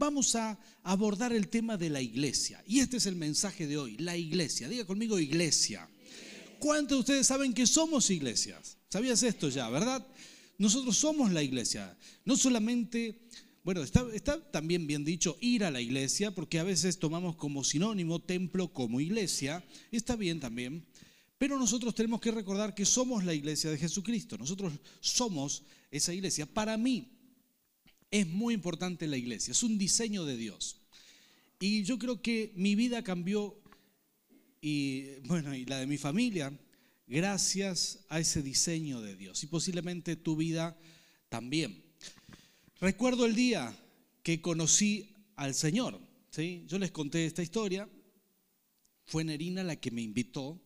[0.00, 2.64] vamos a abordar el tema de la iglesia.
[2.66, 4.66] Y este es el mensaje de hoy, la iglesia.
[4.66, 5.88] Diga conmigo iglesia.
[6.58, 8.78] ¿Cuántos de ustedes saben que somos iglesias?
[8.88, 10.04] ¿Sabías esto ya, verdad?
[10.56, 11.96] Nosotros somos la iglesia.
[12.24, 13.20] No solamente,
[13.62, 17.62] bueno, está, está también bien dicho ir a la iglesia, porque a veces tomamos como
[17.62, 19.62] sinónimo templo como iglesia.
[19.92, 20.86] Está bien también.
[21.36, 24.38] Pero nosotros tenemos que recordar que somos la iglesia de Jesucristo.
[24.38, 26.46] Nosotros somos esa iglesia.
[26.46, 27.19] Para mí
[28.10, 29.52] es muy importante la iglesia.
[29.52, 30.76] Es un diseño de Dios.
[31.58, 33.60] Y yo creo que mi vida cambió
[34.60, 36.52] y bueno, y la de mi familia,
[37.06, 39.42] gracias a ese diseño de Dios.
[39.42, 40.78] Y posiblemente tu vida
[41.28, 41.82] también.
[42.80, 43.74] Recuerdo el día
[44.22, 46.00] que conocí al Señor.
[46.30, 46.64] ¿sí?
[46.66, 47.88] Yo les conté esta historia.
[49.06, 50.60] Fue Nerina la que me invitó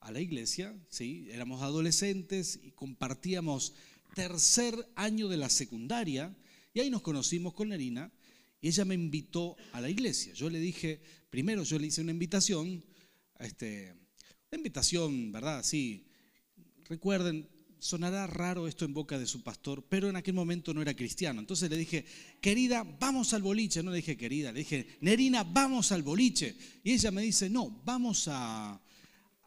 [0.00, 0.74] a la iglesia.
[0.88, 1.28] ¿sí?
[1.30, 3.74] Éramos adolescentes y compartíamos
[4.14, 6.34] tercer año de la secundaria.
[6.72, 8.12] Y ahí nos conocimos con Nerina.
[8.60, 10.34] Y ella me invitó a la iglesia.
[10.34, 12.84] Yo le dije, primero yo le hice una invitación
[13.40, 13.94] este,
[14.50, 15.62] una invitación, ¿verdad?
[15.64, 16.06] Sí.
[16.88, 17.48] Recuerden,
[17.78, 21.40] sonará raro esto en boca de su pastor, pero en aquel momento no era cristiano.
[21.40, 22.04] Entonces le dije,
[22.40, 23.82] querida, vamos al boliche.
[23.82, 26.54] No le dije, querida, le dije, Nerina, vamos al boliche.
[26.84, 28.80] Y ella me dice, no, vamos a,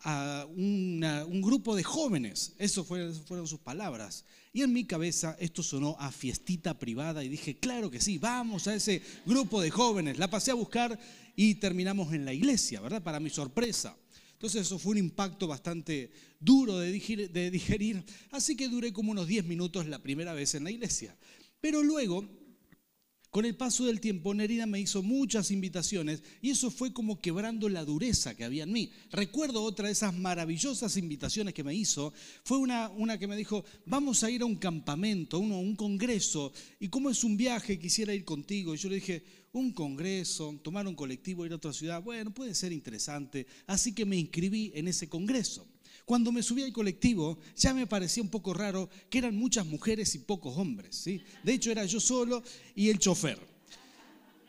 [0.06, 2.54] un grupo de jóvenes.
[2.58, 4.26] Eso fueron sus palabras.
[4.52, 8.68] Y en mi cabeza esto sonó a fiestita privada y dije, claro que sí, vamos
[8.68, 10.20] a ese grupo de jóvenes.
[10.20, 11.00] La pasé a buscar
[11.36, 13.02] y terminamos en la iglesia, ¿verdad?
[13.02, 13.98] Para mi sorpresa.
[14.34, 19.46] Entonces eso fue un impacto bastante duro de digerir, así que duré como unos 10
[19.46, 21.18] minutos la primera vez en la iglesia.
[21.62, 22.28] Pero luego
[23.34, 27.68] con el paso del tiempo, Nerina me hizo muchas invitaciones y eso fue como quebrando
[27.68, 28.92] la dureza que había en mí.
[29.12, 34.24] Recuerdo otra de esas maravillosas invitaciones que me hizo, fue una, que me dijo, vamos
[34.24, 38.24] a ir a un campamento, uno, un congreso, y como es un viaje, quisiera ir
[38.24, 38.76] contigo.
[38.76, 42.54] Y yo le dije, un congreso, tomar un colectivo, ir a otra ciudad, bueno, puede
[42.54, 43.48] ser interesante.
[43.66, 45.68] Así que me inscribí en ese congreso.
[46.06, 50.14] Cuando me subí al colectivo, ya me parecía un poco raro que eran muchas mujeres
[50.16, 50.96] y pocos hombres.
[50.96, 51.22] ¿sí?
[51.44, 52.44] De hecho, era yo solo
[52.76, 53.40] y el chofer.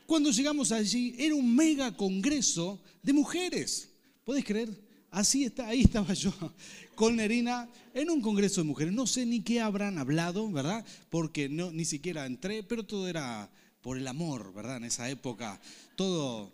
[0.07, 3.89] Cuando llegamos allí, era un mega congreso de mujeres.
[4.25, 4.69] ¿Podés creer?
[5.11, 6.33] Así está, ahí estaba yo
[6.97, 8.93] con Nerina en un congreso de mujeres.
[8.93, 10.85] No sé ni qué habrán hablado, ¿verdad?
[11.09, 13.49] Porque no, ni siquiera entré, pero todo era
[13.81, 14.79] por el amor, ¿verdad?
[14.79, 15.61] En esa época,
[15.95, 16.53] todo,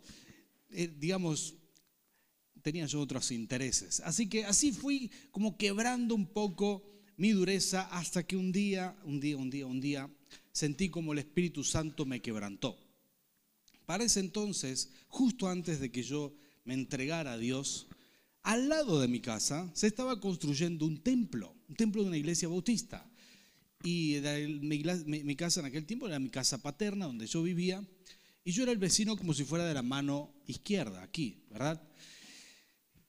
[0.70, 1.54] eh, digamos,
[2.62, 4.00] tenía yo otros intereses.
[4.00, 6.82] Así que así fui como quebrando un poco
[7.16, 10.10] mi dureza hasta que un día, un día, un día, un día,
[10.52, 12.78] sentí como el Espíritu Santo me quebrantó.
[13.84, 16.34] Para ese entonces, justo antes de que yo
[16.64, 17.88] me entregara a Dios,
[18.42, 22.48] al lado de mi casa se estaba construyendo un templo, un templo de una iglesia
[22.48, 23.06] bautista.
[23.82, 24.16] Y
[24.62, 27.82] mi, casa en aquel tiempo era mi casa paterna, donde yo vivía,
[28.44, 31.82] y yo era el vecino como si fuera de la mano izquierda, aquí, ¿verdad?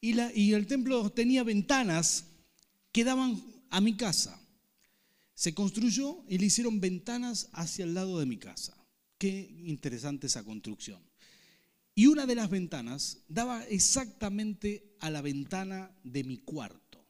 [0.02, 2.26] Y, el templo tenía ventanas
[2.92, 4.40] que daban a mi casa.
[5.36, 8.76] Se construyó y le hicieron ventanas hacia el lado de mi casa.
[9.18, 11.00] Qué interesante esa construcción.
[11.94, 17.06] Y una de las ventanas daba exactamente a la ventana de mi cuarto.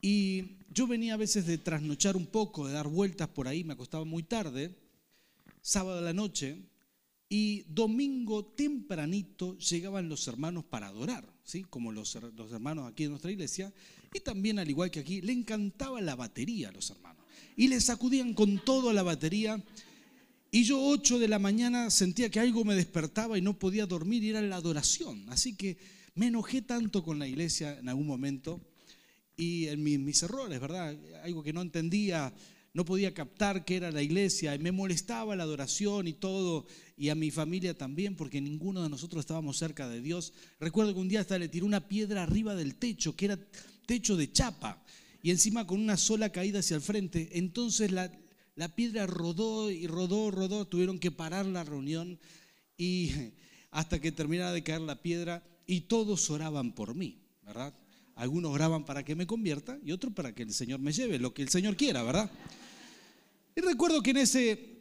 [0.00, 3.72] Y yo venía a veces de trasnochar un poco, de dar vueltas por ahí, me
[3.72, 4.76] acostaba muy tarde,
[5.62, 6.68] sábado a la noche,
[7.28, 11.64] y domingo tempranito llegaban los hermanos para adorar, ¿sí?
[11.68, 13.72] como los, los hermanos aquí en nuestra iglesia,
[14.12, 17.24] y también al igual que aquí, le encantaba la batería a los hermanos.
[17.56, 19.62] Y le sacudían con todo la batería.
[20.50, 24.22] Y yo 8 de la mañana sentía que algo me despertaba y no podía dormir
[24.22, 25.28] y era la adoración.
[25.28, 25.76] Así que
[26.14, 28.60] me enojé tanto con la iglesia en algún momento
[29.36, 30.96] y en mis, mis errores, ¿verdad?
[31.24, 32.32] Algo que no entendía
[32.74, 37.08] no podía captar qué era la iglesia, y me molestaba la adoración y todo, y
[37.08, 40.32] a mi familia también, porque ninguno de nosotros estábamos cerca de Dios.
[40.58, 43.38] Recuerdo que un día hasta le tiró una piedra arriba del techo, que era
[43.86, 44.82] techo de chapa,
[45.22, 47.30] y encima con una sola caída hacia el frente.
[47.38, 48.10] Entonces la,
[48.56, 52.18] la piedra rodó y rodó, rodó, tuvieron que parar la reunión
[52.76, 53.12] y
[53.70, 57.72] hasta que terminara de caer la piedra y todos oraban por mí, ¿verdad?
[58.16, 61.32] Algunos oraban para que me convierta y otros para que el Señor me lleve, lo
[61.32, 62.30] que el Señor quiera, ¿verdad?
[63.56, 64.80] Y recuerdo que en ese,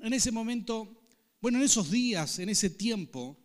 [0.00, 1.02] en ese momento,
[1.40, 3.36] bueno, en esos días, en ese tiempo,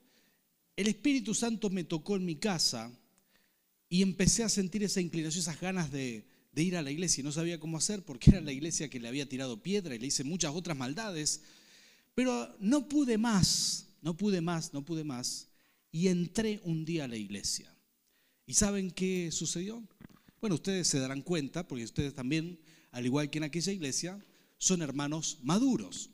[0.75, 2.91] el Espíritu Santo me tocó en mi casa
[3.89, 7.21] y empecé a sentir esa inclinación, esas ganas de, de ir a la iglesia.
[7.21, 9.99] Y no sabía cómo hacer porque era la iglesia que le había tirado piedra y
[9.99, 11.41] le hice muchas otras maldades.
[12.13, 15.49] Pero no pude más, no pude más, no pude más.
[15.91, 17.73] Y entré un día a la iglesia.
[18.45, 19.83] ¿Y saben qué sucedió?
[20.39, 22.59] Bueno, ustedes se darán cuenta, porque ustedes también,
[22.91, 24.23] al igual que en aquella iglesia,
[24.61, 26.11] son hermanos maduros.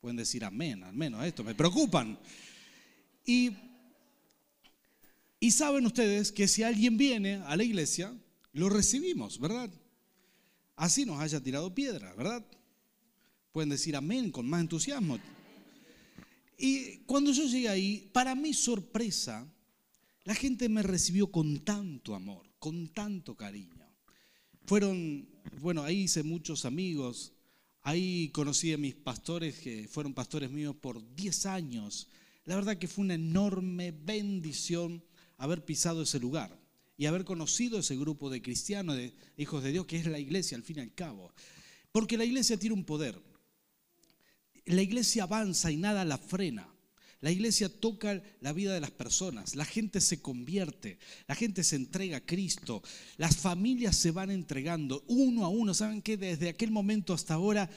[0.00, 2.16] Pueden decir amén, al menos esto, me preocupan.
[3.26, 3.50] Y,
[5.40, 8.16] y saben ustedes que si alguien viene a la iglesia,
[8.52, 9.68] lo recibimos, ¿verdad?
[10.76, 12.46] Así nos haya tirado piedra, ¿verdad?
[13.50, 15.18] Pueden decir amén con más entusiasmo.
[16.56, 19.52] Y cuando yo llegué ahí, para mi sorpresa,
[20.22, 23.84] la gente me recibió con tanto amor, con tanto cariño.
[24.64, 25.28] Fueron,
[25.60, 27.32] bueno, ahí hice muchos amigos,
[27.82, 32.08] ahí conocí a mis pastores que fueron pastores míos por 10 años.
[32.44, 35.02] La verdad que fue una enorme bendición
[35.36, 36.58] haber pisado ese lugar
[36.96, 40.56] y haber conocido ese grupo de cristianos, de hijos de Dios, que es la iglesia
[40.56, 41.32] al fin y al cabo.
[41.92, 43.22] Porque la iglesia tiene un poder
[44.68, 46.68] la iglesia avanza y nada la frena.
[47.20, 51.74] La iglesia toca la vida de las personas, la gente se convierte, la gente se
[51.74, 52.82] entrega a Cristo,
[53.16, 55.74] las familias se van entregando uno a uno.
[55.74, 57.68] ¿Saben que Desde aquel momento hasta ahora,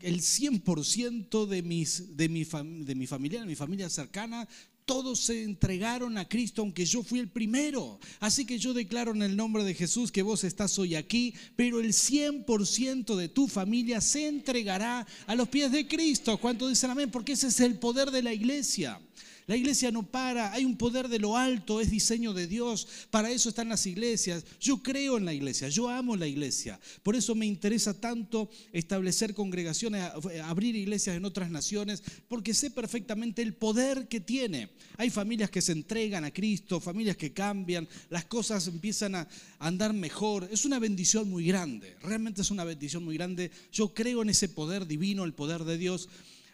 [0.00, 4.48] el 100% de, mis, de, mi, de mi familia, de mi familia cercana,
[4.84, 7.98] todos se entregaron a Cristo, aunque yo fui el primero.
[8.20, 11.80] Así que yo declaro en el nombre de Jesús que vos estás hoy aquí, pero
[11.80, 16.38] el 100% de tu familia se entregará a los pies de Cristo.
[16.38, 17.10] ¿Cuánto dicen amén?
[17.10, 19.00] Porque ese es el poder de la iglesia.
[19.46, 23.30] La iglesia no para, hay un poder de lo alto, es diseño de Dios, para
[23.30, 24.42] eso están las iglesias.
[24.58, 26.80] Yo creo en la iglesia, yo amo la iglesia.
[27.02, 30.02] Por eso me interesa tanto establecer congregaciones,
[30.44, 34.70] abrir iglesias en otras naciones, porque sé perfectamente el poder que tiene.
[34.96, 39.92] Hay familias que se entregan a Cristo, familias que cambian, las cosas empiezan a andar
[39.92, 40.48] mejor.
[40.50, 43.50] Es una bendición muy grande, realmente es una bendición muy grande.
[43.70, 46.08] Yo creo en ese poder divino, el poder de Dios.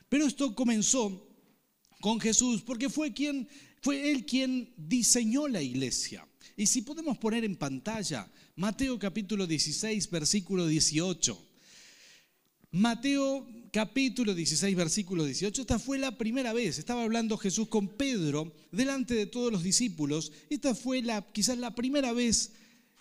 [0.09, 1.30] Pero esto comenzó
[2.01, 3.49] con Jesús, porque fue, quien,
[3.83, 6.27] fue Él quien diseñó la iglesia.
[6.57, 11.47] Y si podemos poner en pantalla Mateo capítulo 16, versículo 18.
[12.73, 15.63] Mateo capítulo 16, versículo 18.
[15.63, 20.33] Esta fue la primera vez, estaba hablando Jesús con Pedro delante de todos los discípulos.
[20.51, 22.53] Esta fue la, quizás la primera vez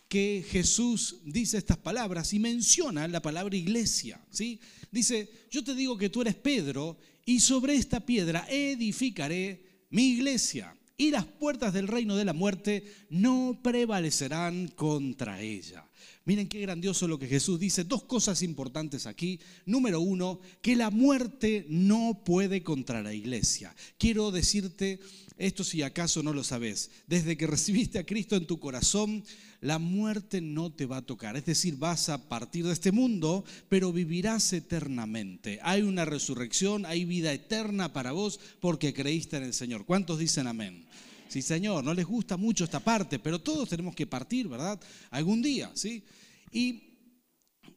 [0.09, 4.19] que Jesús dice estas palabras y menciona la palabra iglesia.
[4.31, 4.59] ¿sí?
[4.91, 10.75] Dice, yo te digo que tú eres Pedro y sobre esta piedra edificaré mi iglesia
[10.97, 15.85] y las puertas del reino de la muerte no prevalecerán contra ella.
[16.25, 17.85] Miren qué grandioso lo que Jesús dice.
[17.85, 19.39] Dos cosas importantes aquí.
[19.65, 23.73] Número uno, que la muerte no puede contra la iglesia.
[23.97, 24.99] Quiero decirte
[25.39, 26.91] esto si acaso no lo sabes.
[27.07, 29.23] Desde que recibiste a Cristo en tu corazón,
[29.61, 31.37] la muerte no te va a tocar.
[31.37, 35.59] Es decir, vas a partir de este mundo, pero vivirás eternamente.
[35.63, 39.85] Hay una resurrección, hay vida eterna para vos porque creíste en el Señor.
[39.85, 40.85] ¿Cuántos dicen amén?
[41.29, 44.77] Sí, Señor, no les gusta mucho esta parte, pero todos tenemos que partir, ¿verdad?
[45.09, 46.03] Algún día, ¿sí?
[46.51, 46.97] Y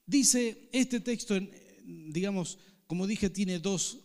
[0.05, 1.39] dice este texto,
[1.85, 2.59] digamos,
[2.89, 3.99] como dije, tiene dos,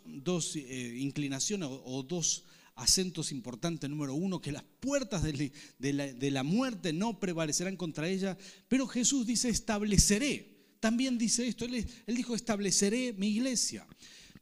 [0.55, 2.43] eh, inclinaciones o dos
[2.77, 3.89] acentos importantes.
[3.89, 8.37] Número uno, que las puertas de la, muerte no prevalecerán contra ella.
[8.67, 10.55] Pero Jesús dice, estableceré.
[10.79, 13.85] También dice esto, él, dijo, estableceré mi iglesia.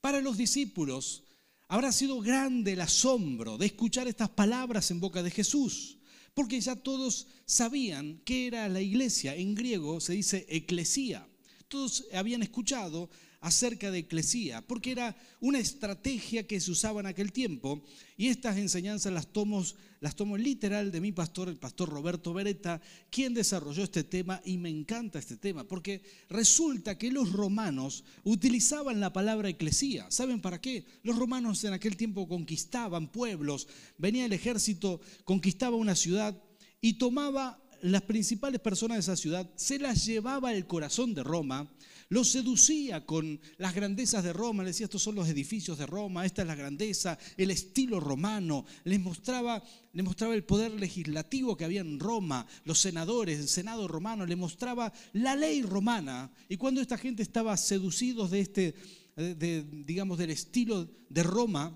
[0.02, 1.24] Para los discípulos
[1.68, 5.98] habrá sido grande el asombro de escuchar estas palabras en boca de Jesús,
[6.34, 9.36] porque ya todos sabían que era la iglesia.
[9.36, 11.28] En griego se dice eclesía.
[11.70, 13.10] Todos habían escuchado
[13.46, 17.84] acerca de eclesía, porque era una estrategia que se usaba en aquel tiempo
[18.18, 19.64] y estas enseñanzas las tomo,
[20.00, 24.58] las tomo literal de mi pastor, el pastor Roberto Beretta, quien desarrolló este tema y
[24.58, 30.08] me encanta este tema, porque resulta que los romanos utilizaban la palabra eclesía.
[30.10, 30.84] ¿Saben para qué?
[31.04, 33.68] Los romanos en aquel tiempo conquistaban pueblos,
[34.00, 36.36] venía el ejército, conquistaba una ciudad
[36.82, 41.72] y tomaba las principales personas de esa ciudad, se las llevaba al corazón de Roma,
[42.10, 46.26] los seducía con las grandezas de Roma, les decía, estos son los edificios de Roma,
[46.26, 51.82] esta es la grandeza, el estilo romano, les mostraba, mostraba el poder legislativo que había
[51.82, 56.32] en Roma, los senadores, el senado romano, les mostraba la ley romana.
[56.48, 58.76] Y cuando esta gente estaba seducidos de este,
[59.16, 61.76] digamos, del estilo de Roma,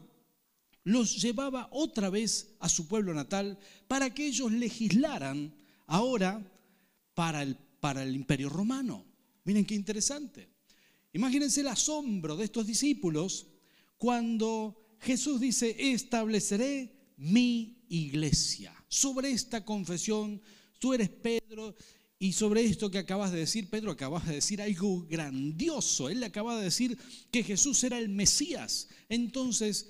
[0.83, 5.53] los llevaba otra vez a su pueblo natal para que ellos legislaran
[5.87, 6.41] ahora
[7.13, 9.08] para el, para el imperio romano.
[9.49, 10.47] Miren qué interesante.
[11.11, 13.47] Imagínense el asombro de estos discípulos
[13.97, 18.71] cuando Jesús dice, estableceré mi iglesia.
[18.87, 20.39] Sobre esta confesión,
[20.77, 21.75] tú eres Pedro
[22.19, 26.09] y sobre esto que acabas de decir, Pedro, acabas de decir algo grandioso.
[26.09, 26.95] Él le acaba de decir
[27.31, 28.87] que Jesús era el Mesías.
[29.09, 29.89] Entonces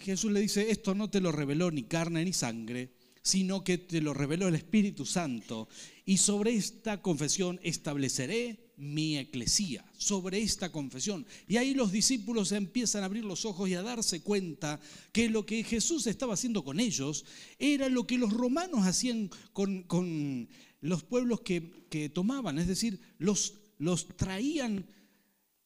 [0.00, 4.00] Jesús le dice, esto no te lo reveló ni carne ni sangre, sino que te
[4.00, 5.68] lo reveló el Espíritu Santo.
[6.04, 11.26] Y sobre esta confesión estableceré mi eclesía, sobre esta confesión.
[11.46, 14.80] Y ahí los discípulos empiezan a abrir los ojos y a darse cuenta
[15.12, 17.26] que lo que Jesús estaba haciendo con ellos
[17.58, 20.48] era lo que los romanos hacían con,
[20.80, 24.86] los pueblos que, que, tomaban, es decir, los, los traían,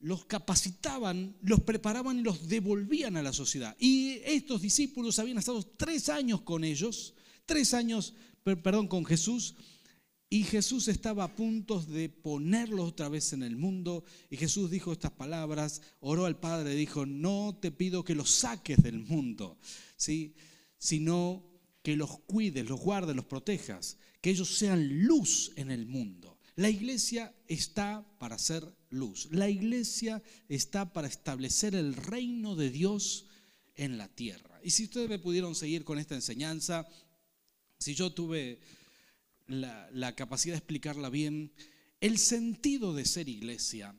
[0.00, 3.76] los capacitaban, los preparaban y los devolvían a la sociedad.
[3.78, 7.14] Y estos discípulos habían estado tres años con ellos,
[7.46, 9.54] tres años, perdón, con Jesús
[10.34, 14.04] y Jesús estaba a punto de ponerlos otra vez en el mundo.
[14.30, 18.82] Y Jesús dijo estas palabras, oró al Padre, dijo, no te pido que los saques
[18.82, 19.58] del mundo,
[19.96, 20.34] ¿sí?
[20.76, 21.44] sino
[21.82, 26.38] que los cuides, los guardes, los protejas, que ellos sean luz en el mundo.
[26.56, 29.28] La iglesia está para ser luz.
[29.30, 33.26] La iglesia está para establecer el reino de Dios
[33.76, 34.60] en la tierra.
[34.62, 36.88] Y si ustedes me pudieron seguir con esta enseñanza,
[37.78, 38.60] si yo tuve
[39.46, 41.52] la, capacidad de explicarla bien,
[42.00, 43.94] el sentido de ser iglesia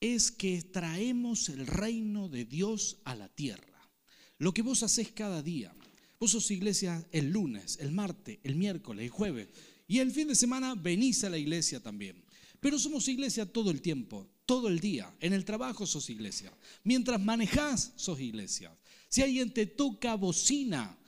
[0.00, 3.90] es que traemos el reino de Dios a la tierra.
[4.38, 5.74] Lo que vos haces cada día.
[6.18, 9.48] Vos sos iglesia el lunes, el martes, el miércoles, el jueves.
[9.86, 12.24] Y el fin de semana venís a la iglesia también.
[12.60, 15.14] Pero somos iglesia todo el tiempo, todo el día.
[15.20, 16.52] En el trabajo sos iglesia.
[16.84, 18.76] Mientras manejás, sos iglesia.
[19.08, 20.98] Si alguien te toca bocina,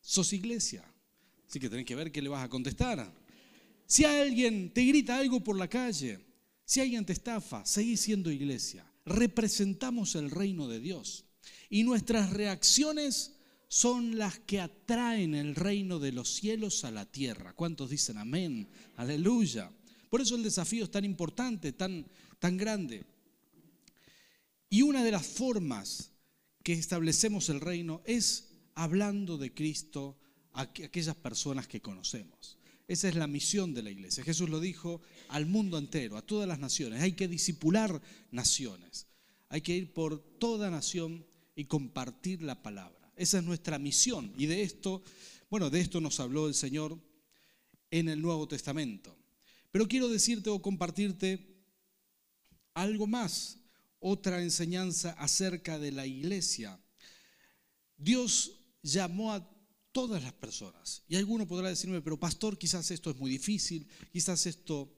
[0.00, 0.84] sos iglesia.
[1.48, 3.12] Así que tenés que ver qué le vas a contestar.
[3.86, 6.18] Si alguien te grita algo por la calle,
[6.64, 8.84] si alguien te estafa, seguís siendo iglesia.
[9.04, 11.24] Representamos el reino de Dios.
[11.70, 13.36] Y nuestras reacciones
[13.68, 17.52] son las que atraen el reino de los cielos a la tierra.
[17.52, 18.68] ¿Cuántos dicen amén?
[18.96, 19.70] Aleluya.
[20.10, 22.06] Por eso el desafío es tan importante, tan,
[22.38, 23.04] tan grande.
[24.68, 26.10] Y una de las formas
[26.64, 30.18] que establecemos el reino es hablando de Cristo
[30.56, 32.58] aquellas personas que conocemos.
[32.88, 34.22] Esa es la misión de la iglesia.
[34.22, 37.02] Jesús lo dijo al mundo entero, a todas las naciones.
[37.02, 39.06] Hay que disipular naciones.
[39.48, 41.24] Hay que ir por toda nación
[41.56, 43.12] y compartir la palabra.
[43.16, 44.32] Esa es nuestra misión.
[44.38, 45.02] Y de esto,
[45.50, 46.98] bueno, de esto nos habló el Señor
[47.90, 49.16] en el Nuevo Testamento.
[49.72, 51.56] Pero quiero decirte o compartirte
[52.74, 53.58] algo más,
[53.98, 56.78] otra enseñanza acerca de la iglesia.
[57.96, 59.55] Dios llamó a
[59.96, 61.02] todas las personas.
[61.08, 64.92] Y alguno podrá decirme, pero pastor, quizás esto es muy difícil, quizás esto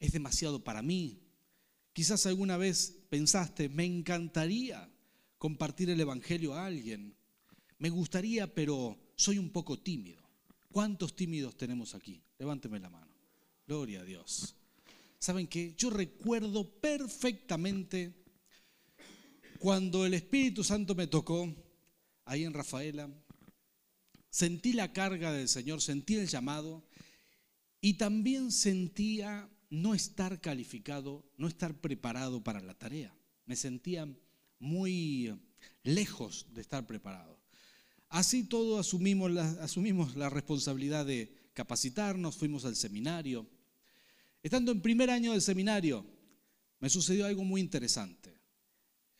[0.00, 1.20] es demasiado para mí.
[1.92, 4.92] Quizás alguna vez pensaste, me encantaría
[5.38, 7.14] compartir el Evangelio a alguien.
[7.78, 10.24] Me gustaría, pero soy un poco tímido.
[10.72, 12.20] ¿Cuántos tímidos tenemos aquí?
[12.36, 13.14] Levánteme la mano.
[13.64, 14.56] Gloria a Dios.
[15.20, 15.72] ¿Saben qué?
[15.78, 18.12] Yo recuerdo perfectamente
[19.60, 21.48] cuando el Espíritu Santo me tocó
[22.24, 23.08] ahí en Rafaela,
[24.32, 26.82] sentí la carga del Señor, sentí el llamado
[27.80, 33.14] y también sentía no estar calificado, no estar preparado para la tarea.
[33.44, 34.08] Me sentía
[34.58, 35.38] muy
[35.84, 37.38] lejos de estar preparado.
[38.08, 43.46] Así todo asumimos la, asumimos la responsabilidad de capacitarnos, fuimos al seminario.
[44.42, 46.06] Estando en primer año del seminario,
[46.80, 48.21] me sucedió algo muy interesante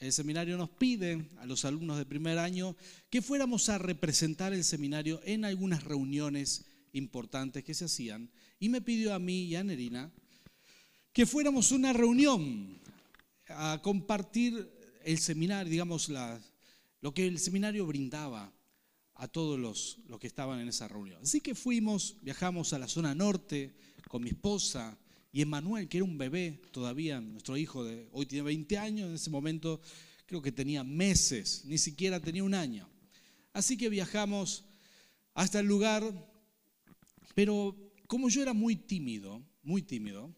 [0.02, 2.76] el seminario nos pide a los alumnos de primer año
[3.08, 8.28] que fuéramos a representar el seminario en algunas reuniones importantes que se hacían
[8.58, 10.12] y me pidió a mí y a Nerina
[11.12, 12.80] que fuéramos una reunión
[13.46, 14.68] a compartir
[15.04, 16.10] el seminario, digamos,
[17.00, 18.52] lo que el seminario brindaba
[19.14, 21.22] a todos los, los que estaban en esa reunión.
[21.22, 23.76] Así que fuimos, viajamos a la zona norte
[24.08, 24.98] con mi esposa,
[25.32, 29.14] y Emanuel, que era un bebé todavía, nuestro hijo de hoy tiene 20 años, en
[29.14, 29.80] ese momento
[30.26, 32.86] creo que tenía meses, ni siquiera tenía un año.
[33.54, 34.64] Así que viajamos
[35.32, 36.04] hasta el lugar,
[37.34, 37.74] pero
[38.06, 40.34] como yo era muy tímido, muy tímido,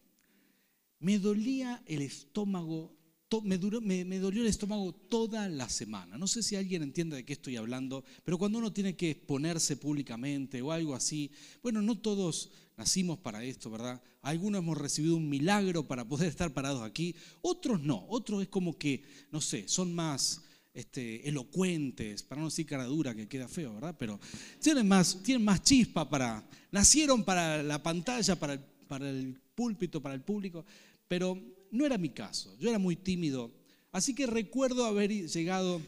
[0.99, 2.94] me dolía el estómago
[3.41, 6.17] me, dolió el estómago toda la semana.
[6.17, 9.77] No sé si alguien entiende de qué estoy hablando, pero cuando uno tiene que exponerse
[9.77, 14.01] públicamente o algo así, bueno, no todos nacimos para esto, ¿verdad?
[14.21, 18.77] Algunos hemos recibido un milagro para poder estar parados aquí, otros no, otros es como
[18.77, 23.73] que, no sé, son más este, elocuentes, para no decir cara dura que queda feo,
[23.75, 23.95] ¿verdad?
[23.97, 24.19] Pero
[24.59, 30.15] tienen más, tienen más chispa para, nacieron para la pantalla, para para el púlpito, para
[30.15, 30.65] el público,
[31.07, 31.39] pero
[31.75, 33.51] no era mi caso, yo era muy tímido.
[33.91, 35.81] Así que recuerdo haber llegado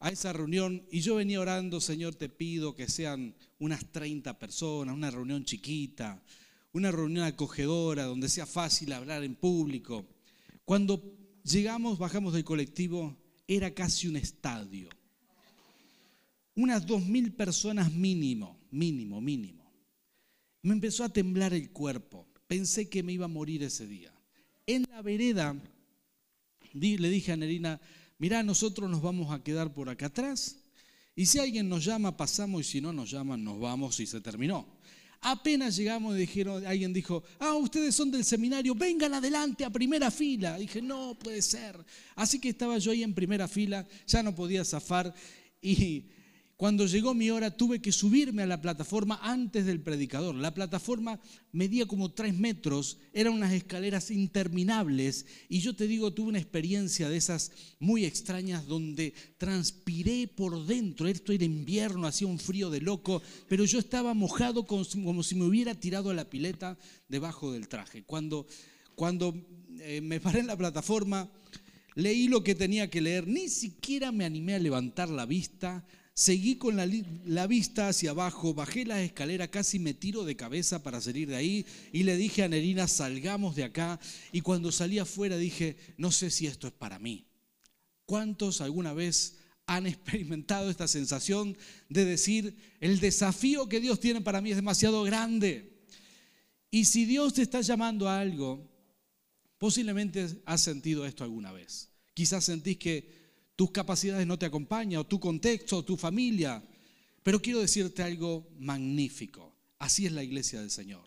[0.00, 4.94] a esa reunión y yo venía orando, Señor, te pido que sean unas 30 personas,
[4.94, 6.22] una reunión chiquita,
[6.72, 10.04] una reunión acogedora, donde sea fácil hablar en público.
[10.64, 11.02] Cuando
[11.44, 13.16] llegamos, bajamos del colectivo,
[13.46, 14.88] era casi un estadio.
[16.54, 19.70] Unas dos mil personas mínimo, mínimo, mínimo.
[20.62, 22.26] Me empezó a temblar el cuerpo.
[22.46, 24.15] Pensé que me iba a morir ese día.
[24.66, 25.56] En la vereda,
[26.72, 27.80] le dije a Nerina,
[28.18, 30.56] mirá, nosotros nos vamos a quedar por acá atrás
[31.14, 34.20] y si alguien nos llama, pasamos y si no nos llaman, nos vamos y se
[34.20, 34.66] terminó.
[35.22, 40.58] Apenas llegamos, dijeron, alguien dijo, ah, ustedes son del seminario, vengan adelante a primera fila.
[40.58, 41.82] Dije, no puede ser.
[42.14, 45.14] Así que estaba yo ahí en primera fila, ya no podía zafar
[45.62, 46.04] y
[46.56, 50.34] cuando llegó mi hora tuve que subirme a la plataforma antes del predicador.
[50.34, 51.20] La plataforma
[51.52, 57.10] medía como tres metros, eran unas escaleras interminables y yo te digo, tuve una experiencia
[57.10, 61.08] de esas muy extrañas donde transpiré por dentro.
[61.08, 65.44] Esto era invierno, hacía un frío de loco, pero yo estaba mojado como si me
[65.44, 68.02] hubiera tirado a la pileta debajo del traje.
[68.04, 68.46] Cuando,
[68.94, 69.34] cuando
[69.80, 71.30] eh, me paré en la plataforma,
[71.96, 75.84] leí lo que tenía que leer, ni siquiera me animé a levantar la vista
[76.18, 80.98] Seguí con la, vista hacia abajo, bajé la escalera, casi me tiro de cabeza para
[80.98, 84.00] salir de ahí y le dije a Nerina, salgamos de acá.
[84.32, 87.26] Y cuando salí afuera dije, no sé si esto es para mí.
[88.06, 91.54] ¿Cuántos alguna vez han experimentado esta sensación
[91.90, 95.84] de decir, el desafío que Dios tiene para mí es demasiado grande?
[96.70, 98.66] Y si Dios te está llamando a algo,
[99.58, 101.90] posiblemente has sentido esto alguna vez.
[102.14, 103.15] Quizás sentís que
[103.56, 106.62] tus capacidades no te acompañan, o tu contexto, o tu familia.
[107.22, 109.52] Pero quiero decirte algo magnífico.
[109.78, 111.04] Así es la iglesia del Señor.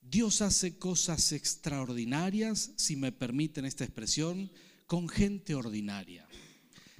[0.00, 4.50] Dios hace cosas extraordinarias, si me permiten esta expresión,
[4.86, 6.28] con gente ordinaria.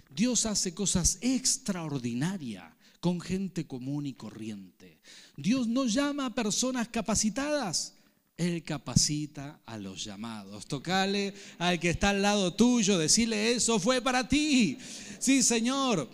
[0.09, 5.01] Dios hace cosas extraordinarias con gente común y corriente.
[5.37, 7.95] Dios no llama a personas capacitadas,
[8.43, 10.67] él capacita a los llamados.
[10.67, 14.79] Tocale al que está al lado tuyo, decirle eso fue para ti.
[15.19, 16.09] Sí, Señor.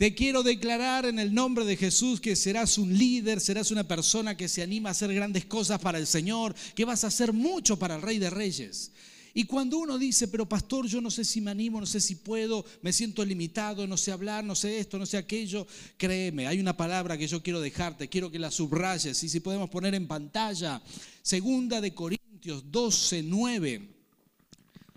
[0.00, 4.34] Te quiero declarar en el nombre de Jesús que serás un líder, serás una persona
[4.34, 7.78] que se anima a hacer grandes cosas para el Señor, que vas a hacer mucho
[7.78, 8.92] para el Rey de Reyes.
[9.34, 12.16] Y cuando uno dice, pero pastor, yo no sé si me animo, no sé si
[12.16, 16.58] puedo, me siento limitado, no sé hablar, no sé esto, no sé aquello, créeme, hay
[16.58, 20.08] una palabra que yo quiero dejarte, quiero que la subrayes y si podemos poner en
[20.08, 20.82] pantalla,
[21.22, 23.99] segunda de Corintios 12, 9.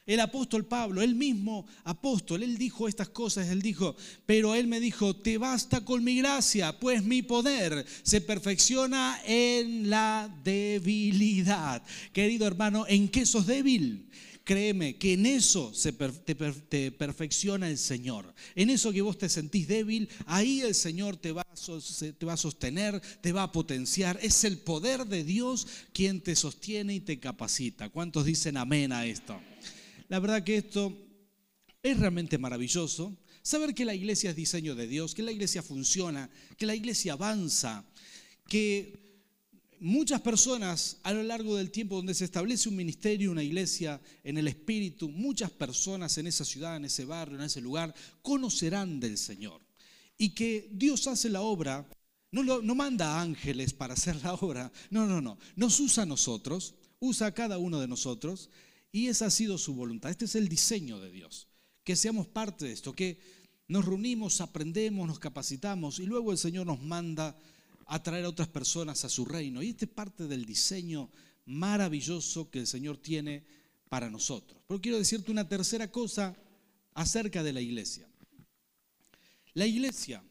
[0.05, 4.81] El apóstol Pablo, el mismo apóstol, él dijo estas cosas, él dijo, pero él me
[4.81, 11.81] dijo, te basta con mi gracia, pues mi poder se perfecciona en la debilidad.
[12.11, 14.09] Querido hermano, ¿en qué sos débil?
[14.43, 15.71] Créeme que en eso
[16.67, 18.33] te, perfecciona el Señor.
[18.55, 21.47] En eso que vos te sentís débil, ahí el Señor te va,
[22.19, 24.19] te va a sostener, te va a potenciar.
[24.21, 27.87] Es el poder de Dios quien te sostiene y te capacita.
[27.87, 29.39] ¿Cuántos dicen amén a esto?
[30.13, 30.95] La verdad que esto
[31.81, 33.17] es realmente maravilloso.
[33.41, 37.13] Saber que la iglesia es diseño de Dios, que la iglesia funciona, que la iglesia
[37.13, 37.83] avanza,
[38.47, 38.93] que
[39.79, 44.37] muchas personas a lo largo del tiempo donde se establece un ministerio, una iglesia en
[44.37, 49.17] el Espíritu, muchas personas en esa ciudad, en ese barrio, en ese lugar, conocerán del
[49.17, 49.65] Señor.
[50.15, 51.89] Y que Dios hace la obra,
[52.29, 56.75] no, no manda ángeles para hacer la obra, no, no, no, nos usa a nosotros,
[56.99, 58.51] usa a cada uno de nosotros
[58.93, 60.11] y esa ha sido su voluntad.
[60.11, 61.47] Este es el diseño de Dios.
[61.83, 63.19] Que seamos parte de esto, que
[63.67, 67.35] nos reunimos, aprendemos, nos capacitamos y luego el Señor nos manda
[67.87, 69.63] a traer a otras personas a su reino.
[69.63, 71.09] Y este es parte del diseño
[71.45, 73.43] maravilloso que el Señor tiene
[73.89, 74.61] para nosotros.
[74.67, 76.37] Pero quiero decirte una tercera cosa
[76.93, 78.07] acerca de la iglesia.
[79.55, 80.23] La iglesia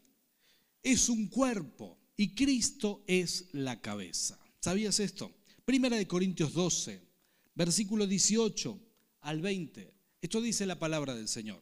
[0.81, 4.39] es un cuerpo y Cristo es la cabeza.
[4.61, 5.31] ¿Sabías esto?
[5.65, 7.12] Primera de Corintios 12,
[7.55, 8.79] versículo 18
[9.21, 9.93] al 20.
[10.21, 11.61] Esto dice la palabra del Señor.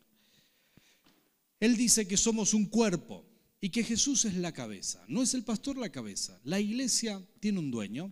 [1.59, 3.25] Él dice que somos un cuerpo
[3.59, 5.03] y que Jesús es la cabeza.
[5.07, 6.39] No es el pastor la cabeza.
[6.43, 8.11] La iglesia tiene un dueño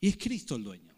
[0.00, 0.92] y es Cristo el dueño.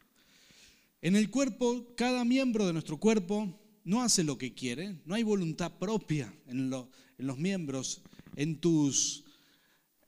[1.03, 5.23] En el cuerpo, cada miembro de nuestro cuerpo no hace lo que quiere, no hay
[5.23, 8.03] voluntad propia en, los miembros,
[8.37, 9.25] en tus,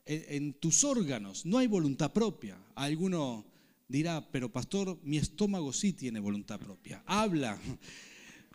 [0.04, 2.58] en, tus órganos, no hay voluntad propia.
[2.74, 3.46] Alguno
[3.92, 7.60] dirá, pero pastor, mi estómago sí tiene voluntad propia, habla.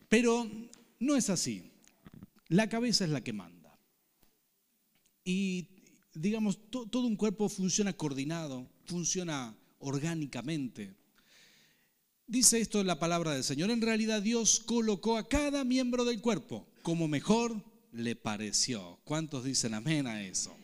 [0.10, 0.50] Pero
[1.00, 1.72] no es así.
[2.50, 3.78] La cabeza es la que manda.
[5.24, 5.70] Y
[6.14, 10.96] digamos, todo un cuerpo funciona coordinado, funciona orgánicamente.
[12.26, 13.70] Dice esto la palabra del Señor.
[13.72, 19.00] En realidad Dios colocó a cada miembro del cuerpo como mejor le pareció.
[19.04, 20.56] ¿Cuántos dicen amén a eso?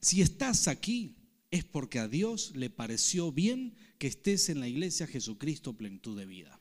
[0.00, 1.16] Si estás aquí,
[1.50, 6.26] es porque a Dios le pareció bien que estés en la iglesia Jesucristo plenitud de
[6.26, 6.60] vida.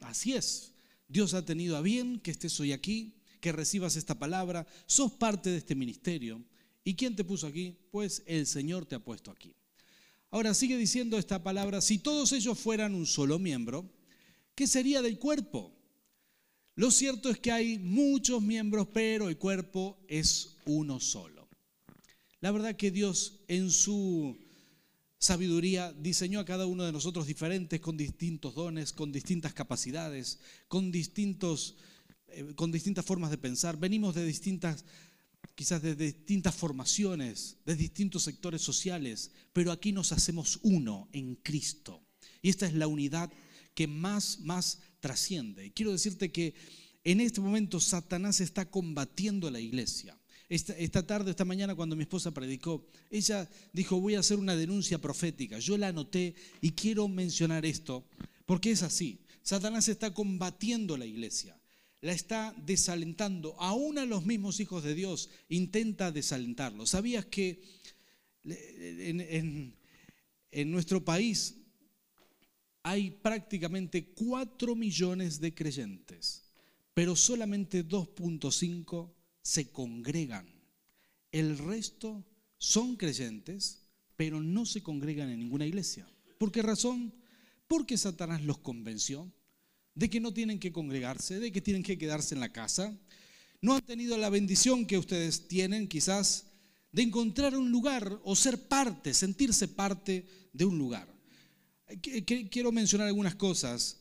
[0.00, 0.72] Así es.
[1.08, 4.66] Dios ha tenido a bien que estés hoy aquí, que recibas esta palabra.
[4.86, 6.44] Sos parte de este ministerio.
[6.84, 7.76] ¿Y quién te puso aquí?
[7.90, 9.54] Pues el Señor te ha puesto aquí.
[10.30, 13.90] Ahora sigue diciendo esta palabra, si todos ellos fueran un solo miembro,
[14.54, 15.76] ¿qué sería del cuerpo?
[16.76, 21.48] Lo cierto es que hay muchos miembros, pero el cuerpo es uno solo.
[22.40, 24.38] La verdad que Dios en su
[25.20, 30.90] sabiduría diseñó a cada uno de nosotros diferentes, con distintos dones, con distintas capacidades, con,
[30.90, 31.76] distintos,
[32.28, 33.76] eh, con distintas formas de pensar.
[33.76, 34.86] Venimos de distintas,
[35.54, 42.02] quizás de distintas formaciones, de distintos sectores sociales, pero aquí nos hacemos uno en Cristo.
[42.40, 43.30] Y esta es la unidad
[43.74, 45.66] que más, más trasciende.
[45.66, 46.54] Y quiero decirte que
[47.04, 50.19] en este momento Satanás está combatiendo a la iglesia.
[50.50, 54.98] Esta, tarde, esta mañana, cuando mi esposa predicó, ella dijo, voy a hacer una denuncia
[54.98, 55.60] profética.
[55.60, 58.04] Yo la anoté y quiero mencionar esto,
[58.46, 59.20] porque es así.
[59.44, 61.56] Satanás está combatiendo la iglesia,
[62.00, 63.54] la está desalentando.
[63.60, 66.90] Aún a los mismos hijos de Dios intenta desalentarlos.
[66.90, 67.62] ¿Sabías que
[68.42, 69.72] en,
[70.50, 71.54] en nuestro país
[72.82, 76.42] hay prácticamente 4 millones de creyentes,
[76.92, 80.46] pero solamente 2.5 se congregan.
[81.32, 82.24] El resto
[82.58, 83.82] son creyentes,
[84.16, 86.06] pero no se congregan en ninguna iglesia.
[86.38, 87.14] ¿Por qué razón?
[87.66, 89.32] Porque Satanás los convenció
[89.94, 92.96] de que no tienen que congregarse, de que tienen que quedarse en la casa.
[93.60, 96.46] No han tenido la bendición que ustedes tienen quizás
[96.92, 101.08] de encontrar un lugar o ser parte, sentirse parte de un lugar.
[102.02, 103.99] Quiero mencionar algunas cosas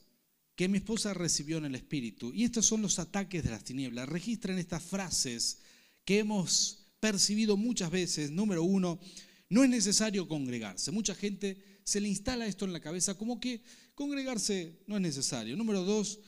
[0.60, 2.34] que mi esposa recibió en el Espíritu.
[2.36, 4.10] Y estos son los ataques de las tinieblas.
[4.10, 5.60] Registren estas frases
[6.04, 8.30] que hemos percibido muchas veces.
[8.30, 9.00] Número uno,
[9.48, 10.92] no es necesario congregarse.
[10.92, 13.64] Mucha gente se le instala esto en la cabeza como que
[13.96, 15.56] congregarse no es necesario.
[15.56, 16.20] Número dos,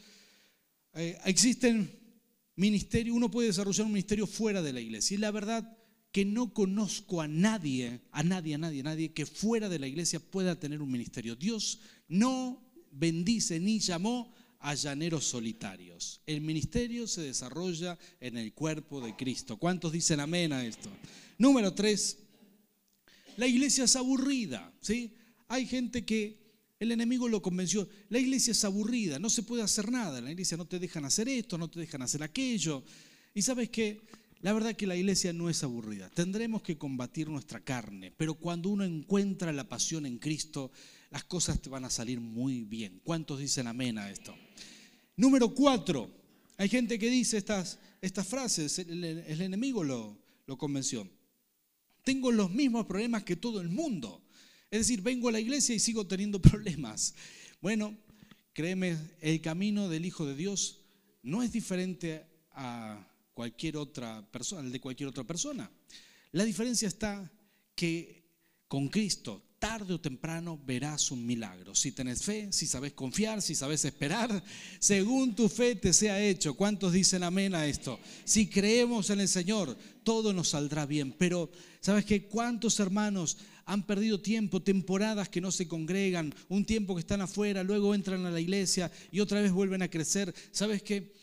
[0.93, 1.91] eh, existen
[2.55, 5.15] ministerios, uno puede desarrollar un ministerio fuera de la iglesia.
[5.15, 5.77] Y la verdad
[6.13, 9.87] que no conozco a nadie, a nadie, a nadie, a nadie que fuera de la
[9.87, 11.35] iglesia pueda tener un ministerio.
[11.35, 16.21] Dios no bendice ni llamó a llaneros solitarios.
[16.25, 19.57] El ministerio se desarrolla en el cuerpo de Cristo.
[19.57, 20.89] ¿Cuántos dicen amén a esto?
[21.37, 22.17] Número tres,
[23.37, 24.71] la iglesia es aburrida.
[24.81, 25.15] ¿sí?
[25.47, 26.39] Hay gente que
[26.79, 27.87] el enemigo lo convenció.
[28.09, 30.19] La iglesia es aburrida, no se puede hacer nada.
[30.19, 32.83] En la iglesia no te dejan hacer esto, no te dejan hacer aquello.
[33.33, 34.01] Y sabes que
[34.41, 36.09] la verdad que la iglesia no es aburrida.
[36.09, 40.71] Tendremos que combatir nuestra carne, pero cuando uno encuentra la pasión en Cristo,
[41.11, 43.01] las cosas te van a salir muy bien.
[43.03, 44.33] ¿Cuántos dicen amén a esto?
[45.17, 46.09] Número cuatro,
[46.57, 50.17] hay gente que dice estas, estas frases, el, enemigo lo,
[50.57, 51.07] convenció.
[52.03, 54.23] Tengo los mismos problemas que todo el mundo.
[54.69, 57.13] Es decir, vengo a la iglesia y sigo teniendo problemas.
[57.61, 57.97] Bueno,
[58.53, 60.79] créeme, el camino del Hijo de Dios
[61.23, 65.69] no es diferente a cualquier otra persona, al de cualquier otra persona.
[66.31, 67.31] La diferencia está
[67.75, 68.23] que
[68.67, 71.75] con Cristo tarde o temprano verás un milagro.
[71.75, 74.43] Si tenés fe, si sabes confiar, si sabes esperar,
[74.79, 76.55] según tu fe te sea hecho.
[76.55, 77.99] ¿Cuántos dicen amén a esto?
[78.25, 81.13] Si creemos en el Señor, todo nos saldrá bien.
[81.13, 82.25] Pero, ¿sabes qué?
[82.25, 87.61] ¿Cuántos hermanos han perdido tiempo, temporadas que no se congregan, un tiempo que están afuera,
[87.61, 90.33] luego entran a la iglesia y otra vez vuelven a crecer?
[90.51, 91.13] ¿Sabes qué?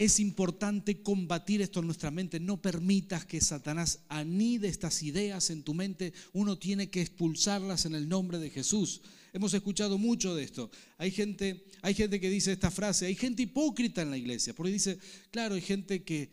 [0.00, 2.40] Es importante combatir esto en nuestra mente.
[2.40, 6.14] No permitas que Satanás anide estas ideas en tu mente.
[6.32, 9.02] Uno tiene que expulsarlas en el nombre de Jesús.
[9.34, 10.70] Hemos escuchado mucho de esto.
[10.96, 14.72] Hay gente, hay gente que dice esta frase, hay gente hipócrita en la iglesia, porque
[14.72, 14.98] dice,
[15.30, 16.30] claro, hay gente que,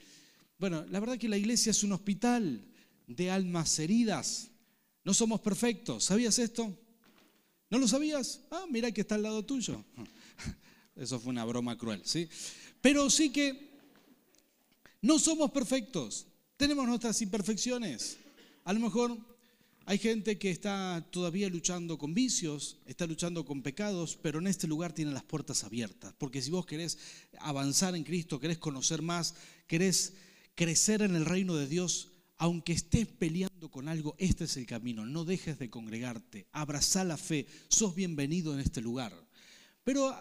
[0.58, 2.63] bueno, la verdad que la iglesia es un hospital
[3.06, 4.47] de almas heridas.
[5.03, 6.06] No somos perfectos.
[6.06, 6.73] ¿Sabías esto?
[7.69, 8.39] ¿No lo sabías?
[8.49, 9.84] Ah, mira que está al lado tuyo.
[10.95, 12.30] Eso fue una broma cruel, ¿sí?
[12.88, 13.67] Pero sí que
[15.02, 18.15] no somos perfectos, tenemos nuestras imperfecciones.
[18.63, 19.17] A lo mejor
[19.86, 24.67] hay gente que está todavía luchando con vicios, está luchando con pecados, pero en este
[24.67, 26.13] lugar tiene las puertas abiertas.
[26.17, 26.97] Porque si vos querés
[27.39, 29.36] avanzar en Cristo, querés conocer más,
[29.67, 30.13] querés
[30.56, 35.06] crecer en el reino de Dios, aunque estés peleando con algo, este es el camino.
[35.06, 39.13] No dejes de congregarte, abraza la fe, sos bienvenido en este lugar.
[39.84, 40.15] Pero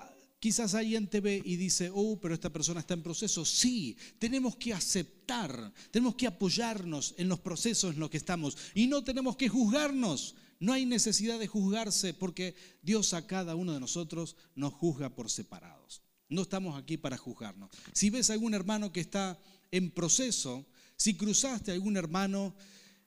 [0.47, 3.45] Quizás alguien te ve y dice, oh, pero esta persona está en proceso.
[3.45, 8.87] Sí, tenemos que aceptar, tenemos que apoyarnos en los procesos en los que estamos y
[8.87, 10.37] no tenemos que juzgarnos.
[10.61, 15.33] No hay necesidad de juzgarse porque Dios a cada uno de nosotros nos juzga por
[15.33, 16.01] separados.
[16.29, 17.69] No estamos aquí para juzgarnos.
[17.93, 19.37] Si ves a algún hermano que está
[19.73, 22.55] en proceso, si cruzaste a algún hermano,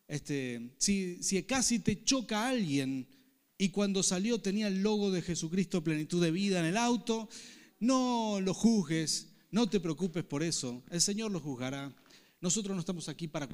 [0.10, 3.08] este, si, si casi te choca a alguien,
[3.62, 7.30] y cuando salió tenía el logo de Jesucristo plenitud de vida en el auto.
[7.82, 11.94] No lo juzgues, no te preocupes por eso, el Señor lo juzgará.
[12.40, 13.48] Nosotros no estamos aquí para,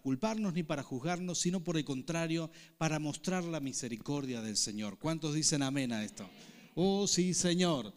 [0.00, 4.98] culparnos ni para juzgarnos, sino por el contrario, para mostrar la misericordia del Señor.
[4.98, 6.26] ¿Cuántos dicen amén a esto?
[6.74, 7.92] Oh, sí, Señor.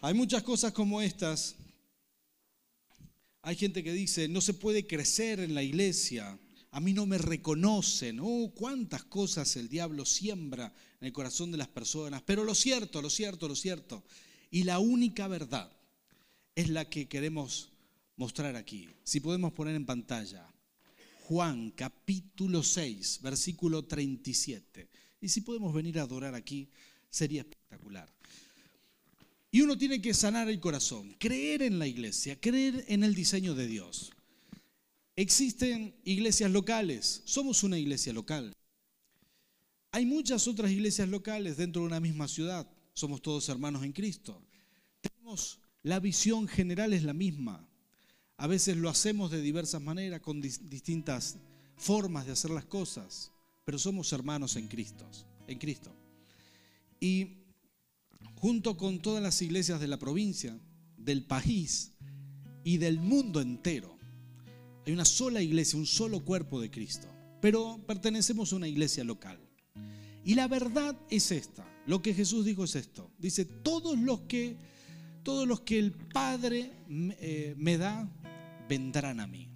[0.00, 1.54] Hay muchas cosas como estas.
[3.42, 6.36] Hay gente que dice, no se puede crecer en la iglesia,
[6.70, 8.20] a mí no me reconocen.
[8.20, 12.22] Oh, cuántas cosas el diablo siembra en el corazón de las personas.
[12.22, 14.04] Pero lo cierto, lo cierto, lo cierto,
[14.50, 15.70] y la única verdad
[16.54, 17.70] es la que queremos
[18.16, 18.88] mostrar aquí.
[19.04, 20.46] Si podemos poner en pantalla.
[21.24, 24.88] Juan capítulo 6, versículo 37.
[25.20, 26.70] Y si podemos venir a adorar aquí,
[27.10, 28.10] sería espectacular.
[29.50, 33.54] Y uno tiene que sanar el corazón, creer en la iglesia, creer en el diseño
[33.54, 34.12] de Dios.
[35.18, 38.52] Existen iglesias locales, somos una iglesia local.
[39.90, 44.40] Hay muchas otras iglesias locales dentro de una misma ciudad, somos todos hermanos en Cristo.
[45.00, 47.68] Tenemos, la visión general es la misma.
[48.36, 51.36] A veces lo hacemos de diversas maneras, con distintas
[51.74, 53.32] formas de hacer las cosas,
[53.64, 55.04] pero somos hermanos en Cristo,
[55.48, 55.92] en Cristo.
[57.00, 57.38] Y
[58.36, 60.56] junto con todas las iglesias de la provincia,
[60.96, 61.90] del país
[62.62, 63.97] y del mundo entero.
[64.88, 67.08] Hay una sola iglesia, un solo cuerpo de Cristo,
[67.42, 69.38] pero pertenecemos a una iglesia local.
[70.24, 73.10] Y la verdad es esta, lo que Jesús dijo es esto.
[73.18, 74.56] Dice, todos los que,
[75.24, 78.10] todos los que el Padre me, eh, da,
[78.66, 79.50] vendrán a mí.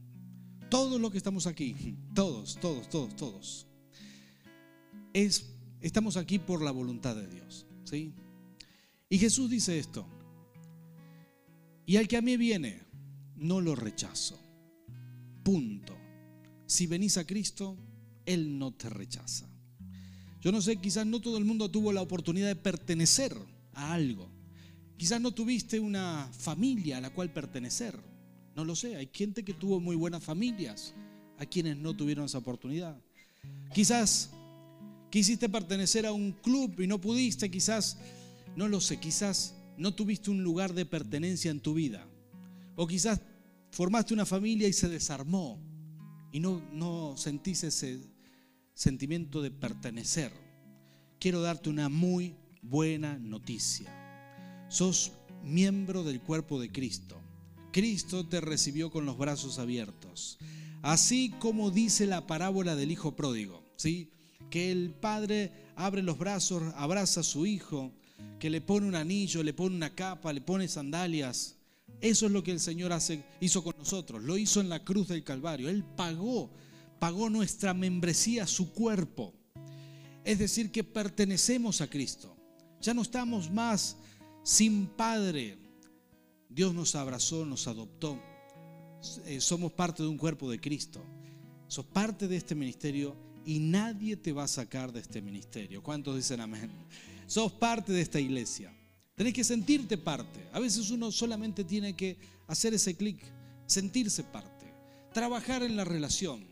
[0.69, 3.67] Todos los que estamos aquí, todos, todos, todos, todos.
[5.15, 5.47] Es,
[5.81, 7.65] estamos aquí por la voluntad de Dios.
[7.85, 8.13] ¿sí?
[9.09, 10.07] Y Jesús dice esto,
[11.87, 12.83] y al que a mí viene,
[13.35, 14.42] no lo rechazo.
[15.43, 15.97] Punto.
[16.67, 17.77] Si venís a Cristo,
[18.25, 19.49] Él no te rechaza.
[20.41, 23.37] Yo no sé, quizás no todo el mundo tuvo la oportunidad de pertenecer
[23.75, 24.29] a algo.
[24.97, 27.99] Quizás no tuviste una familia a la cual pertenecer.
[28.55, 30.95] No lo sé, hay gente que tuvo muy buenas familias,
[31.39, 33.01] a quienes no tuvieron esa oportunidad.
[33.75, 34.31] Quizás
[35.11, 37.99] quisiste pertenecer a un club y no pudiste, quizás
[38.57, 42.07] no lo sé, quizás no tuviste un lugar de pertenencia en tu vida.
[42.77, 43.21] O quizás
[43.73, 45.59] formaste una familia y se desarmó
[46.31, 48.01] y no, no sentís ese
[48.75, 50.33] sentimiento de pertenecer.
[51.19, 53.91] Quiero darte una muy buena noticia.
[54.69, 57.21] Sos miembro del cuerpo de Cristo.
[57.73, 60.39] Cristo te recibió con los brazos abiertos.
[60.83, 64.11] Así como dice la parábola del hijo pródigo, ¿sí?
[64.51, 67.93] Que el padre abre los brazos, abraza a su hijo
[68.39, 71.57] que le pone un anillo, le pone una capa, le pone sandalias.
[72.03, 74.23] Eso es lo que el Señor hace, hizo con nosotros.
[74.25, 75.69] Lo hizo en la cruz del Calvario.
[75.69, 76.51] Él pagó,
[76.99, 79.33] pagó nuestra membresía, su cuerpo.
[80.25, 82.37] Es decir, que pertenecemos a Cristo.
[82.81, 83.97] Ya no estamos más
[84.43, 85.57] sin Padre.
[86.49, 88.21] Dios nos abrazó, nos adoptó.
[89.27, 91.01] Eh, somos parte de un cuerpo de Cristo.
[91.69, 95.85] Sos parte de este ministerio y nadie te va a sacar de este ministerio.
[95.85, 96.71] ¿Cuántos dicen amén?
[97.27, 98.75] sos parte de esta iglesia.
[99.15, 100.49] Tenés que sentirte parte.
[100.53, 103.23] A veces uno solamente tiene que hacer ese clic,
[103.67, 104.73] sentirse parte,
[105.13, 106.45] trabajar en la relación,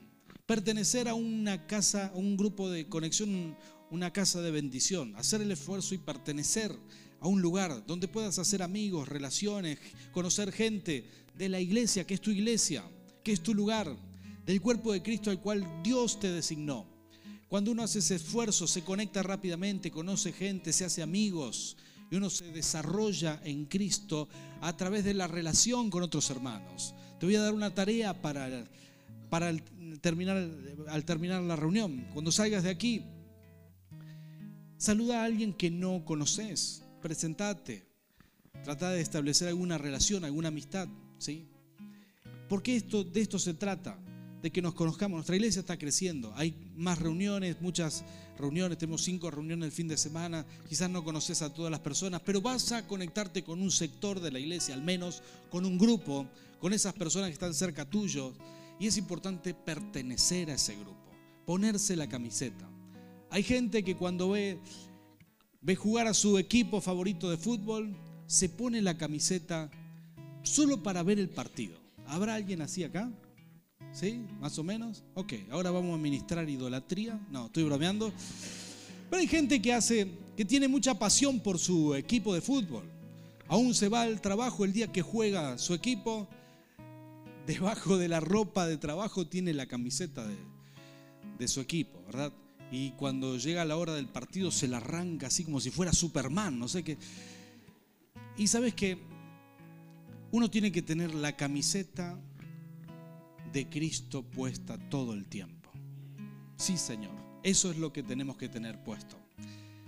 [0.46, 3.56] pertenecer a una casa, a un grupo de conexión,
[3.90, 6.76] una casa de bendición, hacer el esfuerzo y pertenecer
[7.20, 9.78] a un lugar donde puedas hacer amigos, relaciones,
[10.12, 12.84] conocer gente de la iglesia, que es tu iglesia,
[13.24, 13.96] que es tu lugar,
[14.44, 16.86] del cuerpo de Cristo al cual Dios te designó.
[17.48, 21.76] Cuando uno hace ese esfuerzo, se conecta rápidamente, conoce gente, se hace amigos
[22.10, 24.28] y uno se desarrolla en Cristo
[24.60, 26.94] a través de la relación con otros hermanos.
[27.18, 28.66] Te voy a dar una tarea para,
[29.28, 29.54] para
[30.00, 30.48] terminar,
[30.88, 32.06] al terminar la reunión.
[32.12, 33.04] Cuando salgas de aquí,
[34.76, 37.86] saluda a alguien que no conoces, presentate,
[38.64, 41.46] trata de establecer alguna relación, alguna amistad, ¿sí?
[42.48, 43.96] Porque esto, de esto se trata
[44.42, 45.16] de que nos conozcamos.
[45.16, 46.32] Nuestra iglesia está creciendo.
[46.36, 48.04] Hay más reuniones, muchas
[48.38, 48.78] reuniones.
[48.78, 50.46] Tenemos cinco reuniones el fin de semana.
[50.68, 54.30] Quizás no conoces a todas las personas, pero vas a conectarte con un sector de
[54.30, 56.26] la iglesia, al menos con un grupo,
[56.58, 58.32] con esas personas que están cerca tuyo.
[58.78, 61.12] Y es importante pertenecer a ese grupo,
[61.44, 62.68] ponerse la camiseta.
[63.28, 64.58] Hay gente que cuando ve,
[65.60, 67.94] ve jugar a su equipo favorito de fútbol,
[68.26, 69.70] se pone la camiseta
[70.42, 71.78] solo para ver el partido.
[72.06, 73.12] ¿Habrá alguien así acá?
[73.92, 74.24] ¿Sí?
[74.40, 75.02] ¿Más o menos?
[75.14, 77.20] Ok, ahora vamos a ministrar idolatría.
[77.30, 78.12] No, estoy bromeando.
[79.10, 82.84] Pero hay gente que hace, que tiene mucha pasión por su equipo de fútbol.
[83.48, 86.28] Aún se va al trabajo el día que juega su equipo.
[87.46, 90.36] Debajo de la ropa de trabajo tiene la camiseta de,
[91.38, 92.32] de su equipo, ¿verdad?
[92.70, 96.58] Y cuando llega la hora del partido se la arranca así como si fuera Superman,
[96.58, 96.96] no sé qué.
[98.36, 98.98] Y sabes que
[100.30, 102.16] uno tiene que tener la camiseta
[103.52, 105.70] de Cristo puesta todo el tiempo.
[106.56, 109.16] Sí, Señor, eso es lo que tenemos que tener puesto.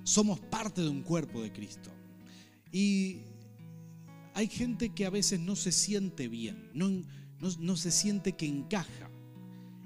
[0.04, 1.90] Somos parte de un cuerpo de Cristo.
[2.72, 3.18] Y
[4.34, 6.88] hay gente que a veces no se siente bien, no,
[7.58, 9.10] no, se siente que encaja.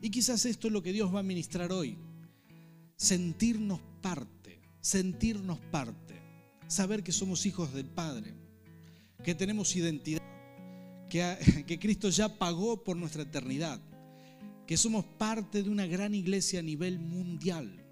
[0.00, 1.98] Y quizás esto es lo que Dios va a ministrar hoy.
[2.96, 6.22] Sentirnos parte, sentirnos parte,
[6.68, 8.34] saber que somos hijos del Padre,
[9.24, 10.22] que tenemos identidad,
[11.66, 13.80] que, Cristo ya pagó por nuestra eternidad,
[14.66, 17.84] que somos parte de una gran iglesia a nivel mundial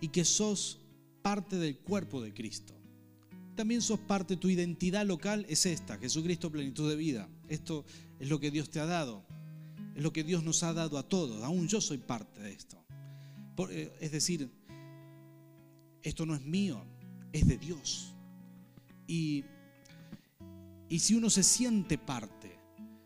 [0.00, 0.80] y que sos
[1.22, 2.74] parte del cuerpo de Cristo.
[3.56, 7.28] También sos parte, tu identidad local es esta, Jesucristo plenitud de vida.
[7.48, 7.84] Esto
[8.20, 9.24] es lo que Dios te ha dado,
[9.96, 12.84] es lo que Dios nos ha dado a todos, aún yo soy parte de esto.
[13.70, 14.48] Eh, es decir,
[16.02, 16.84] esto no es mío,
[17.32, 18.14] es de Dios.
[19.08, 19.44] Y,
[20.88, 22.37] y si uno se siente parte,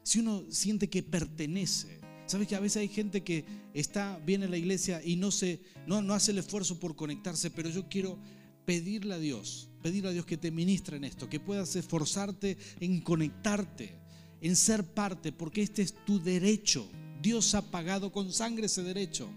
[0.03, 4.51] si uno siente que pertenece, Sabes que a veces hay gente que está bien en
[4.51, 8.19] la iglesia y no, se, no, no hace el esfuerzo por conectarse, pero yo quiero
[8.65, 13.03] pedirle a Dios, pedirle a Dios que te ministre en esto, que puedas esforzarte en
[13.03, 13.99] conectarte,
[14.41, 16.88] en ser parte, porque este es tu derecho.
[17.21, 19.29] Dios ha pagado con sangre ese derecho.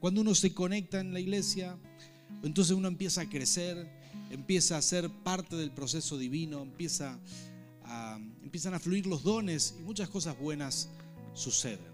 [0.00, 1.78] Cuando uno se conecta en la iglesia,
[2.42, 3.88] entonces uno empieza a crecer,
[4.30, 7.20] empieza a ser parte del proceso divino, empieza a,
[8.42, 10.88] empiezan a fluir los dones y muchas cosas buenas
[11.34, 11.90] suceden.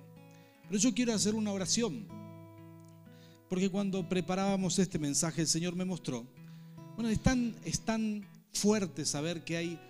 [0.69, 2.07] Pero yo quiero hacer una oración.
[3.49, 6.27] Porque cuando preparábamos este mensaje, el Señor me mostró.
[6.97, 9.81] Bueno, es tan, es tan fuerte saber que hay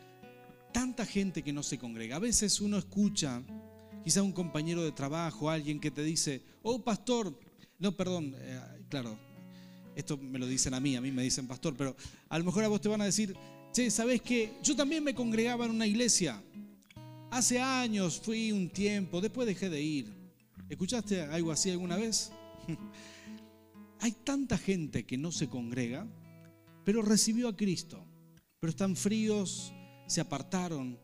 [0.73, 2.17] tanta gente que no se congrega.
[2.17, 3.43] A veces uno escucha,
[4.05, 7.39] quizá un compañero de trabajo, alguien que te dice, oh pastor,
[7.79, 9.19] no, perdón, eh, claro,
[9.95, 11.97] esto me lo dicen a mí, a mí me dicen pastor, pero
[12.29, 13.35] a lo mejor a vos te van a decir,
[13.91, 14.55] ¿sabes qué?
[14.63, 16.43] Yo también me congregaba en una iglesia.
[17.31, 20.15] Hace años fui un tiempo, después dejé de ir.
[20.71, 22.33] ¿Escuchaste algo así alguna vez?
[24.01, 26.07] Hay tanta gente que no se congrega,
[26.85, 28.03] pero recibió a Cristo,
[28.61, 29.75] pero están fríos,
[30.07, 30.99] se apartaron,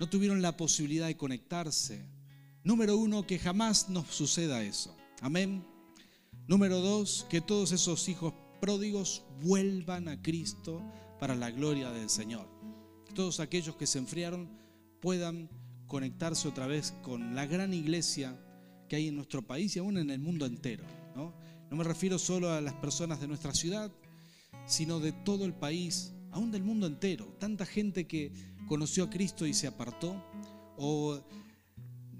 [0.00, 2.06] no tuvieron la posibilidad de conectarse.
[2.64, 4.96] Número uno, que jamás nos suceda eso.
[5.20, 5.62] Amén.
[6.46, 10.82] Número dos, que todos esos hijos pródigos vuelvan a Cristo
[11.18, 12.46] para la gloria del Señor.
[13.14, 14.48] Todos aquellos que se enfriaron
[15.00, 15.48] puedan
[15.86, 18.38] conectarse otra vez con la gran iglesia
[18.88, 20.84] que hay en nuestro país y aún en el mundo entero.
[21.16, 21.34] ¿no?
[21.70, 23.90] no me refiero solo a las personas de nuestra ciudad,
[24.66, 27.26] sino de todo el país, aún del mundo entero.
[27.38, 28.32] Tanta gente que
[28.66, 30.22] conoció a Cristo y se apartó,
[30.76, 31.20] o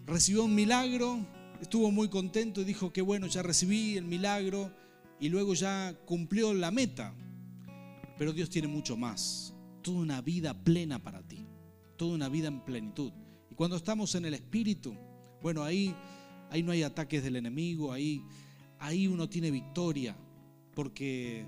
[0.06, 1.18] recibió un milagro,
[1.60, 4.72] estuvo muy contento y dijo que bueno, ya recibí el milagro
[5.20, 7.14] y luego ya cumplió la meta.
[8.18, 11.46] Pero Dios tiene mucho más, toda una vida plena para ti,
[11.96, 13.12] toda una vida en plenitud.
[13.50, 14.96] Y cuando estamos en el Espíritu,
[15.40, 15.94] bueno, ahí
[16.50, 18.24] ahí no hay ataques del enemigo, ahí,
[18.78, 20.16] ahí uno tiene victoria,
[20.74, 21.46] porque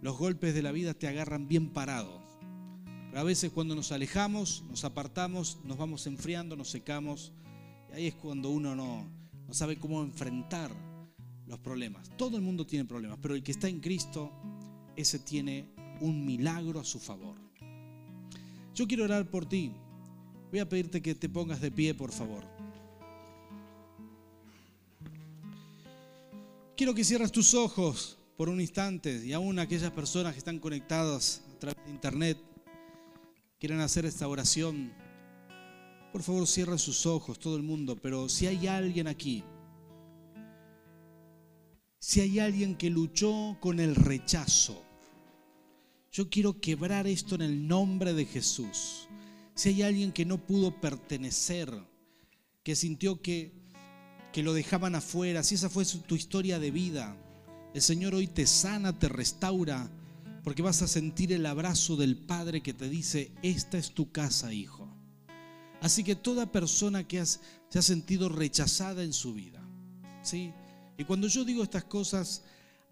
[0.00, 2.20] los golpes de la vida te agarran bien parado.
[3.08, 7.32] Pero a veces cuando nos alejamos, nos apartamos, nos vamos enfriando, nos secamos,
[7.90, 9.06] y ahí es cuando uno no,
[9.46, 10.70] no sabe cómo enfrentar
[11.46, 12.10] los problemas.
[12.16, 14.32] Todo el mundo tiene problemas, pero el que está en Cristo,
[14.96, 15.68] ese tiene
[16.02, 17.36] un milagro a su favor.
[18.74, 19.72] Yo quiero orar por ti.
[20.50, 22.44] Voy a pedirte que te pongas de pie, por favor.
[26.76, 31.42] Quiero que cierres tus ojos por un instante y aún aquellas personas que están conectadas
[31.54, 32.38] a través de internet
[33.60, 34.92] quieren hacer esta oración.
[36.12, 39.44] Por favor, cierra sus ojos, todo el mundo, pero si hay alguien aquí,
[42.00, 44.82] si hay alguien que luchó con el rechazo,
[46.12, 49.08] yo quiero quebrar esto en el nombre de Jesús.
[49.54, 51.72] Si hay alguien que no pudo pertenecer,
[52.62, 53.62] que sintió que
[54.32, 57.16] que lo dejaban afuera, si esa fue tu historia de vida,
[57.74, 59.90] el Señor hoy te sana, te restaura,
[60.42, 64.52] porque vas a sentir el abrazo del Padre que te dice, esta es tu casa,
[64.52, 64.88] hijo.
[65.80, 69.62] Así que toda persona que se ha sentido rechazada en su vida,
[70.22, 70.52] ¿sí?
[70.96, 72.42] Y cuando yo digo estas cosas,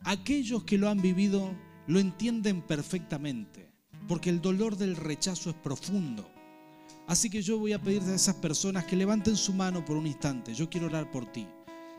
[0.03, 1.55] aquellos que lo han vivido
[1.91, 3.69] lo entienden perfectamente,
[4.07, 6.31] porque el dolor del rechazo es profundo.
[7.09, 10.07] Así que yo voy a pedirte a esas personas que levanten su mano por un
[10.07, 10.55] instante.
[10.55, 11.49] Yo quiero orar por ti.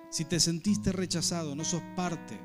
[0.09, 2.39] Si te sentiste rechazado, no sos parte,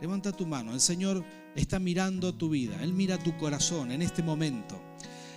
[0.00, 0.72] levanta tu mano.
[0.72, 1.22] El Señor
[1.54, 2.82] está mirando tu vida.
[2.82, 4.80] Él mira tu corazón en este momento.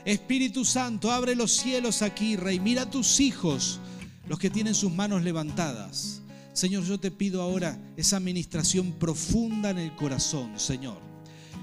[0.05, 2.61] Espíritu Santo, abre los cielos aquí, Rey.
[2.61, 3.81] Mira a tus hijos,
[4.29, 6.21] los que tienen sus manos levantadas.
[6.53, 11.04] Señor, yo te pido ahora esa administración profunda en el corazón, Señor.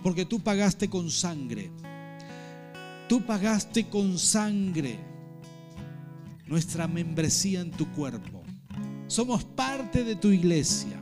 [0.03, 1.71] Porque tú pagaste con sangre
[3.13, 4.99] Tú pagaste con sangre
[6.47, 8.43] nuestra membresía en tu cuerpo.
[9.07, 10.99] Somos parte de tu iglesia.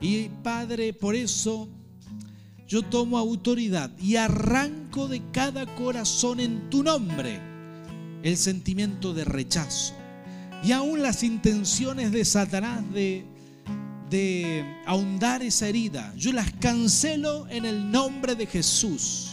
[0.00, 1.68] Y Padre, por eso
[2.66, 7.40] yo tomo autoridad y arranco de cada corazón en tu nombre
[8.24, 9.94] el sentimiento de rechazo
[10.64, 13.24] y aún las intenciones de Satanás de,
[14.10, 16.12] de ahondar esa herida.
[16.16, 19.30] Yo las cancelo en el nombre de Jesús.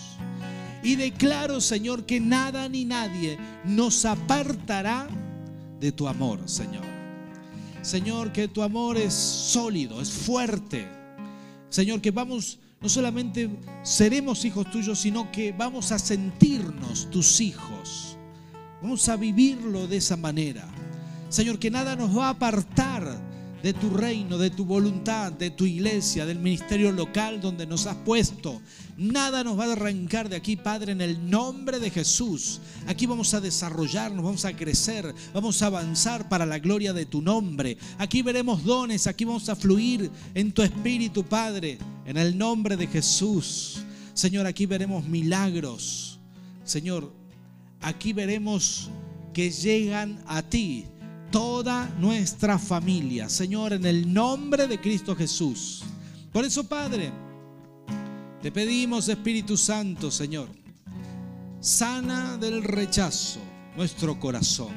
[0.83, 5.07] Y declaro, Señor, que nada ni nadie nos apartará
[5.79, 6.83] de tu amor, Señor.
[7.81, 10.87] Señor, que tu amor es sólido, es fuerte.
[11.69, 13.49] Señor, que vamos, no solamente
[13.83, 18.17] seremos hijos tuyos, sino que vamos a sentirnos tus hijos.
[18.81, 20.67] Vamos a vivirlo de esa manera.
[21.29, 23.32] Señor, que nada nos va a apartar
[23.63, 27.95] de tu reino, de tu voluntad, de tu iglesia, del ministerio local donde nos has
[27.95, 28.61] puesto.
[28.97, 32.59] Nada nos va a arrancar de aquí, Padre, en el nombre de Jesús.
[32.87, 37.21] Aquí vamos a desarrollarnos, vamos a crecer, vamos a avanzar para la gloria de tu
[37.21, 37.77] nombre.
[37.99, 42.87] Aquí veremos dones, aquí vamos a fluir en tu espíritu, Padre, en el nombre de
[42.87, 43.81] Jesús.
[44.13, 46.19] Señor, aquí veremos milagros.
[46.65, 47.13] Señor,
[47.79, 48.89] aquí veremos
[49.33, 50.85] que llegan a ti
[51.33, 55.83] toda nuestra familia, Señor, en el nombre de Cristo Jesús.
[56.31, 57.11] Por eso, Padre,
[58.39, 60.47] te pedimos, Espíritu Santo, Señor,
[61.59, 63.39] sana del rechazo
[63.75, 64.73] nuestro corazón.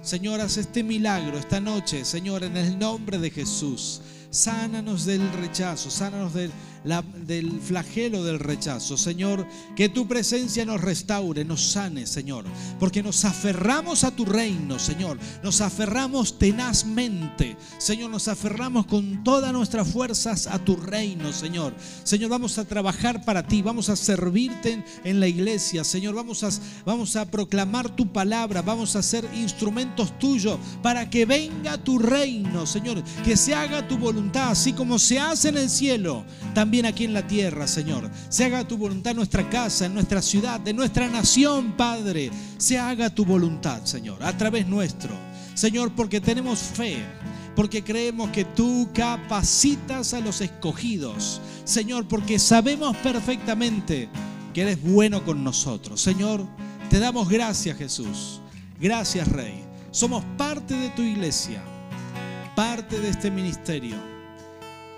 [0.00, 4.00] Señor, haz este milagro esta noche, Señor, en el nombre de Jesús.
[4.30, 6.50] Sánanos del rechazo, sánanos del
[6.84, 8.96] del flagelo del rechazo.
[8.96, 12.44] Señor, que tu presencia nos restaure, nos sane, Señor.
[12.78, 15.18] Porque nos aferramos a tu reino, Señor.
[15.42, 17.56] Nos aferramos tenazmente.
[17.78, 21.74] Señor, nos aferramos con todas nuestras fuerzas a tu reino, Señor.
[22.04, 26.14] Señor, vamos a trabajar para ti, vamos a servirte en, la iglesia, Señor.
[26.14, 26.50] Vamos a,
[26.84, 32.66] vamos a proclamar tu palabra, vamos a ser instrumentos tuyos para que venga tu reino,
[32.66, 33.02] Señor.
[33.24, 36.24] Que se haga tu voluntad, así como se hace en el cielo.
[36.66, 38.10] También aquí en la tierra, Señor.
[38.28, 42.28] Se haga tu voluntad en nuestra casa, en nuestra ciudad, en nuestra nación, Padre.
[42.58, 45.14] Se haga tu voluntad, Señor, a través nuestro.
[45.54, 46.96] Señor, porque tenemos fe,
[47.54, 51.40] porque creemos que tú capacitas a los escogidos.
[51.62, 54.08] Señor, porque sabemos perfectamente
[54.52, 56.00] que eres bueno con nosotros.
[56.00, 56.44] Señor,
[56.90, 58.40] te damos gracias, Jesús.
[58.80, 59.62] Gracias, Rey.
[59.92, 61.62] Somos parte de tu iglesia,
[62.56, 64.15] parte de este ministerio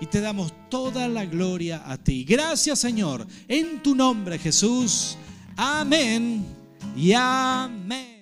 [0.01, 2.23] y te damos toda la gloria a ti.
[2.23, 5.17] Gracias Señor, en tu nombre Jesús.
[5.55, 6.45] Amén
[6.95, 8.18] y amén.